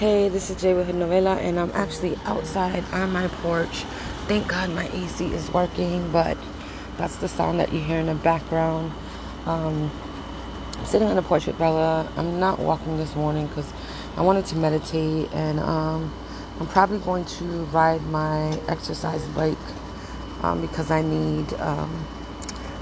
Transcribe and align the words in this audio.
Hey, 0.00 0.30
this 0.30 0.48
is 0.48 0.58
Jay 0.58 0.72
with 0.72 0.88
Novela, 0.88 1.36
and 1.36 1.60
I'm 1.60 1.70
actually 1.74 2.16
outside 2.24 2.84
on 2.90 3.12
my 3.12 3.28
porch. 3.28 3.84
Thank 4.28 4.48
God 4.48 4.70
my 4.70 4.88
AC 4.88 5.26
is 5.26 5.52
working, 5.52 6.10
but 6.10 6.38
that's 6.96 7.16
the 7.16 7.28
sound 7.28 7.60
that 7.60 7.70
you 7.70 7.80
hear 7.80 7.98
in 7.98 8.06
the 8.06 8.14
background. 8.14 8.92
Um, 9.44 9.90
sitting 10.86 11.06
on 11.06 11.16
the 11.16 11.22
porch 11.22 11.46
with 11.46 11.58
Bella. 11.58 12.10
I'm 12.16 12.40
not 12.40 12.58
walking 12.58 12.96
this 12.96 13.14
morning 13.14 13.46
because 13.48 13.70
I 14.16 14.22
wanted 14.22 14.46
to 14.46 14.56
meditate, 14.56 15.30
and 15.34 15.60
um, 15.60 16.10
I'm 16.58 16.66
probably 16.66 17.00
going 17.00 17.26
to 17.26 17.44
ride 17.64 18.00
my 18.06 18.58
exercise 18.68 19.22
bike 19.36 19.58
um, 20.40 20.62
because 20.62 20.90
I 20.90 21.02
need. 21.02 21.52
Um, 21.60 22.06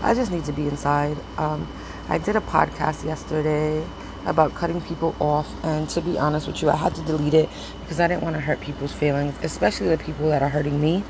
I 0.02 0.14
just 0.14 0.30
need 0.30 0.44
to 0.44 0.52
be 0.52 0.68
inside. 0.68 1.16
Um, 1.36 1.66
I 2.08 2.18
did 2.18 2.36
a 2.36 2.40
podcast 2.40 3.04
yesterday 3.04 3.84
about 4.28 4.54
cutting 4.54 4.80
people 4.80 5.16
off, 5.20 5.52
and 5.64 5.88
to 5.90 6.00
be 6.00 6.18
honest 6.18 6.46
with 6.46 6.62
you, 6.62 6.70
I 6.70 6.76
had 6.76 6.94
to 6.96 7.02
delete 7.02 7.34
it 7.34 7.48
because 7.80 7.98
I 7.98 8.06
didn't 8.06 8.22
want 8.22 8.36
to 8.36 8.40
hurt 8.40 8.60
people's 8.60 8.92
feelings, 8.92 9.34
especially 9.42 9.88
the 9.88 9.98
people 9.98 10.28
that 10.28 10.42
are 10.42 10.48
hurting 10.48 10.80
me. 10.80 11.02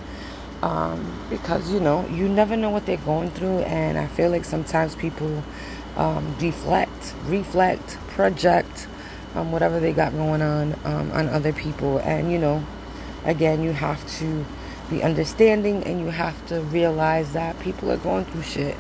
Um, 0.62 1.18
because 1.30 1.70
you 1.72 1.80
know, 1.80 2.06
you 2.08 2.28
never 2.28 2.56
know 2.56 2.70
what 2.70 2.86
they're 2.86 2.96
going 2.96 3.30
through, 3.30 3.60
and 3.60 3.98
I 3.98 4.06
feel 4.06 4.30
like 4.30 4.44
sometimes 4.44 4.94
people 4.94 5.42
um, 5.96 6.34
deflect, 6.38 7.14
reflect, 7.26 7.96
project, 8.08 8.88
um, 9.34 9.52
whatever 9.52 9.78
they 9.80 9.92
got 9.92 10.12
going 10.12 10.42
on 10.42 10.74
um, 10.84 11.10
on 11.12 11.28
other 11.28 11.52
people, 11.52 11.98
and 11.98 12.32
you 12.32 12.38
know, 12.38 12.64
again, 13.24 13.62
you 13.62 13.72
have 13.72 14.08
to 14.18 14.44
be 14.90 15.02
understanding 15.02 15.84
and 15.84 16.00
you 16.00 16.08
have 16.08 16.46
to 16.46 16.60
realize 16.60 17.32
that 17.34 17.58
people 17.60 17.90
are 17.90 17.98
going 17.98 18.24
through 18.24 18.42
shit. 18.42 18.76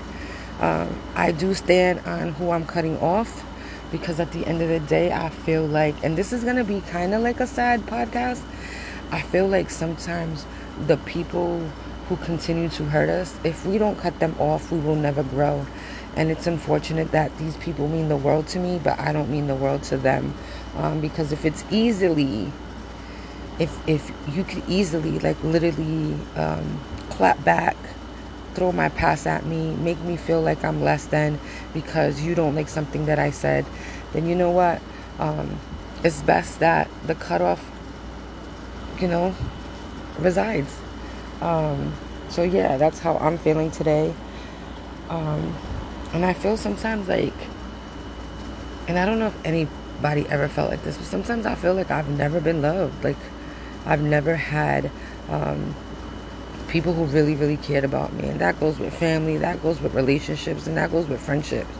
Um, 0.60 0.98
I 1.14 1.32
do 1.32 1.54
stand 1.54 2.00
on 2.00 2.32
who 2.32 2.50
I'm 2.50 2.66
cutting 2.66 2.98
off 2.98 3.44
because 3.90 4.20
at 4.20 4.32
the 4.32 4.46
end 4.46 4.62
of 4.62 4.68
the 4.68 4.80
day, 4.80 5.12
I 5.12 5.30
feel 5.30 5.66
like, 5.66 6.02
and 6.04 6.16
this 6.16 6.32
is 6.32 6.44
going 6.44 6.56
to 6.56 6.64
be 6.64 6.80
kind 6.80 7.14
of 7.14 7.22
like 7.22 7.40
a 7.40 7.46
sad 7.46 7.86
podcast, 7.86 8.42
I 9.10 9.22
feel 9.22 9.46
like 9.48 9.70
sometimes 9.70 10.44
the 10.86 10.96
people 10.98 11.60
who 12.08 12.16
continue 12.16 12.68
to 12.70 12.84
hurt 12.84 13.08
us, 13.08 13.38
if 13.44 13.66
we 13.66 13.78
don't 13.78 13.98
cut 13.98 14.18
them 14.18 14.34
off, 14.38 14.72
we 14.72 14.78
will 14.78 14.96
never 14.96 15.22
grow. 15.22 15.66
And 16.16 16.30
it's 16.30 16.46
unfortunate 16.46 17.10
that 17.12 17.36
these 17.38 17.56
people 17.58 17.86
mean 17.88 18.08
the 18.08 18.16
world 18.16 18.46
to 18.48 18.58
me, 18.58 18.80
but 18.82 18.98
I 18.98 19.12
don't 19.12 19.30
mean 19.30 19.46
the 19.46 19.54
world 19.54 19.82
to 19.84 19.96
them. 19.96 20.34
Um, 20.76 21.00
because 21.00 21.32
if 21.32 21.44
it's 21.44 21.64
easily, 21.70 22.50
if 23.58 23.88
if 23.88 24.10
you 24.26 24.42
could 24.44 24.62
easily, 24.68 25.18
like 25.18 25.42
literally, 25.42 26.14
um, 26.34 26.80
clap 27.10 27.42
back, 27.44 27.76
throw 28.58 28.72
my 28.72 28.88
past 28.88 29.24
at 29.26 29.46
me, 29.46 29.70
make 29.76 30.00
me 30.00 30.16
feel 30.16 30.42
like 30.42 30.64
I'm 30.64 30.82
less 30.82 31.06
than 31.06 31.38
because 31.72 32.22
you 32.22 32.34
don't 32.34 32.56
like 32.56 32.68
something 32.68 33.06
that 33.06 33.18
I 33.18 33.30
said, 33.30 33.64
then 34.12 34.26
you 34.26 34.34
know 34.34 34.50
what? 34.50 34.82
Um, 35.20 35.60
it's 36.02 36.22
best 36.22 36.58
that 36.58 36.90
the 37.06 37.14
cutoff, 37.14 37.64
you 39.00 39.06
know, 39.06 39.32
resides. 40.18 40.76
Um, 41.40 41.92
so 42.28 42.42
yeah, 42.42 42.76
that's 42.76 42.98
how 42.98 43.16
I'm 43.18 43.38
feeling 43.38 43.70
today. 43.70 44.12
Um, 45.08 45.54
and 46.12 46.24
I 46.24 46.32
feel 46.32 46.56
sometimes 46.56 47.06
like, 47.08 47.34
and 48.88 48.98
I 48.98 49.06
don't 49.06 49.20
know 49.20 49.28
if 49.28 49.46
anybody 49.46 50.26
ever 50.28 50.48
felt 50.48 50.70
like 50.70 50.82
this, 50.82 50.96
but 50.96 51.06
sometimes 51.06 51.46
I 51.46 51.54
feel 51.54 51.74
like 51.74 51.92
I've 51.92 52.08
never 52.08 52.40
been 52.40 52.60
loved. 52.60 53.04
Like, 53.04 53.16
I've 53.86 54.02
never 54.02 54.34
had 54.34 54.90
um, 55.28 55.76
people 56.68 56.92
who 56.92 57.04
really, 57.04 57.34
really 57.34 57.56
cared 57.56 57.84
about 57.84 58.12
me. 58.12 58.28
And 58.28 58.40
that 58.40 58.60
goes 58.60 58.78
with 58.78 58.94
family, 58.94 59.36
that 59.38 59.62
goes 59.62 59.80
with 59.80 59.94
relationships, 59.94 60.66
and 60.66 60.76
that 60.76 60.90
goes 60.90 61.06
with 61.06 61.20
friendships. 61.20 61.70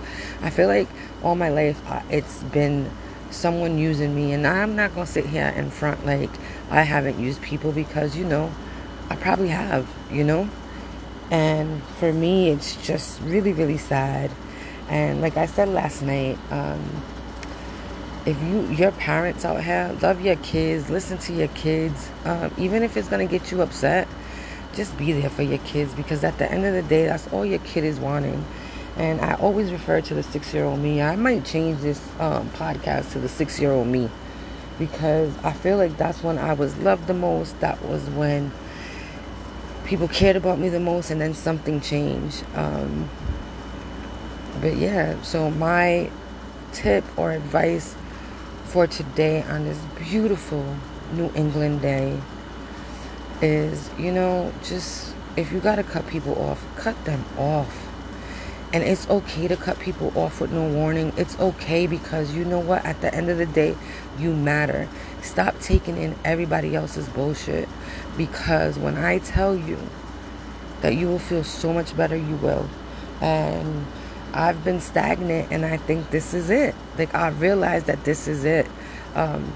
I 0.43 0.51
feel 0.51 0.69
like 0.69 0.89
all 1.23 1.35
my 1.35 1.49
life 1.51 1.81
it's 2.11 2.43
been 2.45 2.91
someone 3.31 3.79
using 3.79 4.15
me. 4.15 4.33
And 4.33 4.47
I'm 4.47 4.75
not 4.75 4.95
going 4.95 5.07
to 5.07 5.13
sit 5.13 5.27
here 5.27 5.49
in 5.49 5.71
front 5.71 6.05
like 6.07 6.31
I 6.71 6.83
haven't 6.83 7.19
used 7.19 7.43
people 7.43 7.73
because, 7.73 8.17
you 8.17 8.25
know, 8.25 8.53
I 9.11 9.17
probably 9.17 9.49
have, 9.49 9.89
you 10.11 10.25
know? 10.25 10.49
And 11.31 11.83
for 11.99 12.13
me, 12.13 12.51
it's 12.51 12.77
just 12.87 13.21
really, 13.21 13.53
really 13.53 13.79
sad. 13.79 14.31
And 14.89 15.21
like 15.21 15.37
I 15.37 15.47
said 15.47 15.69
last 15.69 16.03
night, 16.03 16.39
um, 16.51 17.03
if 18.25 18.43
you 18.43 18.69
your 18.73 18.93
parents 18.93 19.45
out 19.45 19.63
here 19.63 19.97
love 20.03 20.21
your 20.21 20.37
kids, 20.37 20.91
listen 20.91 21.19
to 21.19 21.33
your 21.33 21.49
kids, 21.49 22.11
um, 22.25 22.53
even 22.59 22.83
if 22.83 22.97
it's 22.97 23.09
gonna 23.09 23.27
get 23.27 23.51
you 23.51 23.63
upset, 23.63 24.09
just 24.79 24.97
be 24.97 25.13
there 25.13 25.29
for 25.29 25.43
your 25.43 25.59
kids 25.59 25.93
because 25.93 26.23
at 26.23 26.39
the 26.39 26.51
end 26.51 26.65
of 26.65 26.73
the 26.73 26.83
day, 26.83 27.07
that's 27.07 27.27
all 27.33 27.45
your 27.45 27.59
kid 27.59 27.83
is 27.83 27.99
wanting. 27.99 28.45
And 28.97 29.21
I 29.21 29.35
always 29.35 29.73
refer 29.73 30.01
to 30.01 30.15
the 30.15 30.23
six-year-old 30.23 30.79
me. 30.79 31.03
I 31.03 31.17
might 31.17 31.45
change 31.45 31.81
this 31.81 32.01
um, 32.21 32.49
podcast 32.51 33.13
to 33.13 33.19
the 33.19 33.29
six-year-old 33.29 33.89
me 33.89 34.09
because 34.79 35.37
I 35.43 35.53
feel 35.53 35.79
like 35.79 35.97
that's 35.97 36.23
when 36.23 36.39
I 36.39 36.53
was 36.53 36.77
loved 36.79 37.09
the 37.09 37.15
most. 37.15 37.59
That 37.59 37.85
was 37.85 38.09
when 38.11 38.53
people 39.85 40.07
cared 40.07 40.37
about 40.37 40.61
me 40.61 40.69
the 40.69 40.81
most, 40.81 41.11
and 41.11 41.21
then 41.21 41.35
something 41.35 41.81
changed. 41.81 42.45
Um, 42.55 43.11
but 44.61 44.77
yeah, 44.77 45.21
so 45.23 45.51
my 45.51 46.11
tip 46.73 47.05
or 47.19 47.33
advice 47.33 47.97
for 48.65 48.87
today 48.87 49.43
on 49.43 49.65
this 49.65 49.79
beautiful 49.99 50.77
New 51.15 51.33
England 51.35 51.83
day 51.83 52.21
is, 53.43 53.91
you 53.99 54.13
know, 54.13 54.53
just 54.63 55.15
if 55.37 55.53
you 55.53 55.61
got 55.61 55.77
to 55.77 55.83
cut 55.83 56.07
people 56.09 56.41
off, 56.43 56.65
cut 56.77 57.05
them 57.05 57.25
off. 57.37 57.87
And 58.73 58.85
it's 58.85 59.09
okay 59.09 59.49
to 59.49 59.57
cut 59.57 59.79
people 59.79 60.13
off 60.15 60.41
with 60.41 60.53
no 60.53 60.69
warning. 60.69 61.13
It's 61.17 61.39
okay 61.41 61.87
because 61.87 62.35
you 62.35 62.45
know 62.45 62.59
what? 62.59 62.85
At 62.85 63.01
the 63.01 63.15
end 63.15 63.31
of 63.31 63.39
the 63.39 63.47
day, 63.47 63.77
you 64.19 64.35
matter. 64.35 64.89
Stop 65.23 65.59
taking 65.61 65.97
in 65.97 66.17
everybody 66.25 66.75
else's 66.75 67.09
bullshit. 67.09 67.69
Because 68.17 68.79
when 68.79 68.99
I 68.99 69.21
tell 69.21 69.57
you 69.57 69.79
that 70.83 70.97
you 70.97 71.09
will 71.09 71.19
feel 71.19 71.45
so 71.45 71.73
much 71.73 71.97
better, 71.97 72.17
you 72.17 72.37
will. 72.37 72.69
And 73.23 73.87
I've 74.35 74.63
been 74.65 74.81
stagnant, 74.81 75.51
and 75.51 75.65
I 75.65 75.79
think 75.79 76.11
this 76.11 76.35
is 76.35 76.51
it. 76.51 76.75
Like, 76.99 77.15
I 77.15 77.29
realized 77.29 77.87
that 77.87 78.05
this 78.05 78.29
is 78.29 78.45
it. 78.45 78.67
Um, 79.15 79.55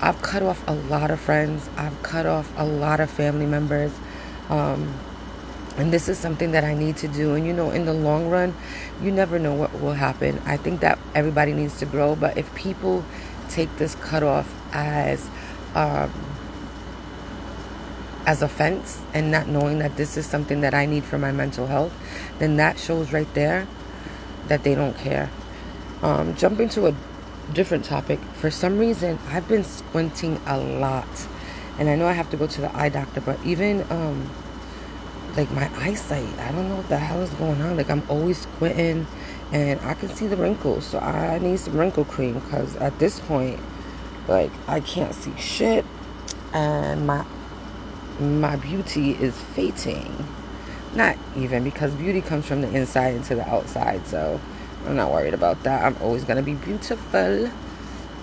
I've 0.00 0.20
cut 0.22 0.42
off 0.42 0.66
a 0.66 0.74
lot 0.74 1.10
of 1.10 1.20
friends, 1.20 1.68
I've 1.76 2.02
cut 2.02 2.26
off 2.26 2.52
a 2.56 2.64
lot 2.64 3.00
of 3.00 3.10
family 3.10 3.46
members. 3.46 3.92
Um, 4.48 4.94
and 5.76 5.92
this 5.92 6.08
is 6.08 6.18
something 6.18 6.52
that 6.52 6.64
I 6.64 6.74
need 6.74 6.96
to 6.98 7.08
do. 7.08 7.34
And 7.34 7.46
you 7.46 7.52
know, 7.52 7.70
in 7.70 7.84
the 7.86 7.92
long 7.94 8.28
run, 8.28 8.54
you 9.02 9.10
never 9.10 9.38
know 9.38 9.54
what 9.54 9.80
will 9.80 9.94
happen. 9.94 10.40
I 10.44 10.56
think 10.56 10.80
that 10.80 10.98
everybody 11.14 11.52
needs 11.52 11.78
to 11.78 11.86
grow, 11.86 12.16
but 12.16 12.36
if 12.36 12.54
people 12.54 13.04
take 13.48 13.76
this 13.76 13.94
cutoff 13.94 14.52
as 14.72 15.28
um, 15.74 16.12
as 18.26 18.42
offense 18.42 19.00
and 19.14 19.30
not 19.30 19.48
knowing 19.48 19.78
that 19.78 19.96
this 19.96 20.16
is 20.16 20.26
something 20.26 20.60
that 20.60 20.74
I 20.74 20.86
need 20.86 21.04
for 21.04 21.18
my 21.18 21.32
mental 21.32 21.66
health, 21.66 21.92
then 22.38 22.56
that 22.56 22.78
shows 22.78 23.12
right 23.12 23.32
there 23.34 23.66
that 24.48 24.62
they 24.62 24.74
don't 24.74 24.96
care. 24.96 25.30
Um, 26.02 26.34
jumping 26.36 26.68
to 26.70 26.88
a 26.88 26.94
different 27.50 27.84
topic, 27.84 28.18
for 28.34 28.50
some 28.50 28.78
reason 28.78 29.18
I've 29.28 29.48
been 29.48 29.64
squinting 29.64 30.40
a 30.46 30.58
lot, 30.58 31.08
and 31.78 31.88
I 31.88 31.96
know 31.96 32.06
I 32.06 32.12
have 32.12 32.30
to 32.30 32.36
go 32.36 32.46
to 32.46 32.60
the 32.60 32.76
eye 32.76 32.88
doctor, 32.88 33.20
but 33.20 33.38
even 33.44 33.84
um, 33.90 34.30
like 35.36 35.50
my 35.52 35.70
eyesight. 35.76 36.38
I 36.38 36.52
don't 36.52 36.68
know 36.68 36.76
what 36.76 36.88
the 36.88 36.98
hell 36.98 37.20
is 37.22 37.30
going 37.30 37.60
on. 37.62 37.76
Like 37.76 37.90
I'm 37.90 38.02
always 38.08 38.42
squinting 38.42 39.06
and 39.52 39.80
I 39.80 39.94
can 39.94 40.08
see 40.08 40.26
the 40.26 40.36
wrinkles. 40.36 40.86
So 40.86 40.98
I 40.98 41.38
need 41.38 41.58
some 41.58 41.76
wrinkle 41.76 42.04
cream 42.04 42.34
because 42.34 42.76
at 42.76 42.98
this 42.98 43.20
point, 43.20 43.60
like 44.28 44.50
I 44.68 44.80
can't 44.80 45.14
see 45.14 45.36
shit 45.36 45.84
and 46.52 47.06
my 47.06 47.24
my 48.18 48.56
beauty 48.56 49.12
is 49.12 49.38
fading. 49.54 50.26
Not 50.94 51.16
even 51.36 51.62
because 51.62 51.94
beauty 51.94 52.20
comes 52.20 52.46
from 52.46 52.62
the 52.62 52.68
inside 52.70 53.14
into 53.14 53.34
the 53.34 53.48
outside. 53.48 54.06
So 54.06 54.40
I'm 54.86 54.96
not 54.96 55.10
worried 55.10 55.34
about 55.34 55.62
that. 55.64 55.84
I'm 55.84 55.96
always 56.02 56.24
gonna 56.24 56.42
be 56.42 56.54
beautiful. 56.54 57.50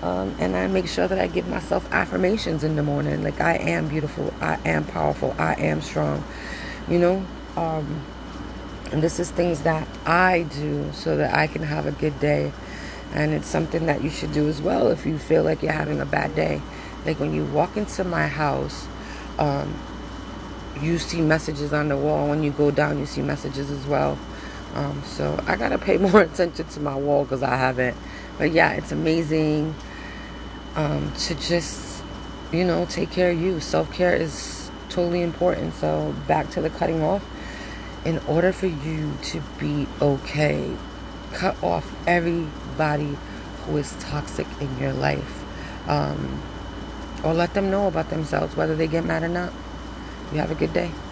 Um, 0.01 0.35
and 0.40 0.56
I 0.56 0.68
make 0.68 0.88
sure 0.88 1.08
that 1.08 1.17
I 1.17 1.28
give 1.28 1.47
myself 1.47 1.91
affirmations 1.91 2.64
in 2.64 2.76
the 2.76 2.84
morning. 2.84 3.23
Like 3.23 3.41
I 3.41 3.55
am 3.55 3.87
beautiful, 3.87 4.34
I 4.41 4.59
am 4.64 4.85
powerful, 4.85 5.35
I 5.40 5.55
am 5.55 5.82
strong. 5.82 6.23
You 6.87 6.99
know 6.99 7.26
um, 7.58 8.05
and 8.91 9.02
this 9.02 9.20
is 9.20 9.32
things 9.32 9.64
that 9.64 9.85
i 10.05 10.43
do 10.43 10.90
so 10.93 11.17
that 11.17 11.34
i 11.34 11.47
can 11.47 11.64
have 11.64 11.85
a 11.85 11.91
good 11.91 12.17
day. 12.20 12.53
And 13.14 13.34
it's 13.34 13.47
something 13.47 13.85
that 13.85 14.03
you 14.03 14.09
should 14.09 14.34
do 14.34 14.49
as 14.49 14.61
well 14.61 14.90
if 14.90 15.05
you 15.05 15.17
feel 15.17 15.41
like 15.43 15.64
you're 15.64 15.72
having 15.72 16.02
a 16.02 16.05
bad 16.05 16.35
day. 16.35 16.61
Like 17.05 17.22
when 17.22 17.34
you 17.34 17.46
walk 17.46 17.78
into 17.78 18.03
my 18.03 18.28
house 18.28 18.85
um, 19.40 19.73
you 20.82 20.99
see 20.99 21.22
messages 21.22 21.73
on 21.73 21.87
the 21.87 21.97
wall. 21.97 22.28
When 22.28 22.43
you 22.43 22.52
go 22.52 22.70
down 22.70 22.99
you 22.99 23.05
see 23.05 23.22
messages 23.22 23.72
as 23.72 23.85
well 23.87 24.17
um, 24.75 25.02
so 25.03 25.40
i 25.47 25.55
gotta 25.55 25.78
pay 25.78 25.97
more 26.09 26.22
attention 26.22 26.66
to 26.67 26.79
my 26.79 26.96
wall 26.96 27.23
because 27.23 27.43
i 27.43 27.55
haven't 27.55 27.96
but 28.37 28.52
yeah 28.52 28.73
it's 28.73 28.91
amazing 28.91 29.73
um, 30.75 31.11
to 31.14 31.35
just 31.35 32.03
you 32.52 32.64
know 32.64 32.85
take 32.85 33.09
care 33.11 33.31
of 33.31 33.41
you 33.41 33.59
self-care 33.59 34.16
is 34.16 34.58
totally 34.97 35.22
important. 35.22 35.73
So, 35.75 36.16
back 36.28 36.49
to 36.52 36.61
the 36.61 36.69
cutting 36.69 37.03
off. 37.03 37.23
In 38.03 38.19
order 38.28 38.52
for 38.53 38.67
you 38.67 39.14
to 39.23 39.41
be 39.59 39.87
okay, 40.02 40.72
cut 41.34 41.61
off 41.61 41.93
everybody 42.08 43.17
who 43.63 43.78
is 43.78 43.96
toxic 43.99 44.47
in 44.59 44.79
your 44.79 44.93
life. 44.93 45.43
Um, 45.87 46.41
or 47.23 47.34
let 47.34 47.53
them 47.53 47.70
know 47.70 47.87
about 47.87 48.09
themselves, 48.09 48.55
whether 48.55 48.75
they 48.75 48.87
get 48.87 49.05
mad 49.05 49.23
or 49.23 49.28
not. 49.28 49.52
You 50.31 50.40
have 50.40 50.52
a 50.52 50.55
good 50.55 50.73
day. 50.73 50.91